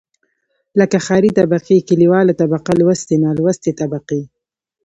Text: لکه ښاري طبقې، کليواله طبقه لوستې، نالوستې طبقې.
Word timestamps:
لکه 0.79 0.97
ښاري 1.05 1.31
طبقې، 1.39 1.77
کليواله 1.89 2.33
طبقه 2.41 2.71
لوستې، 2.79 3.15
نالوستې 3.25 3.71
طبقې. 3.81 4.21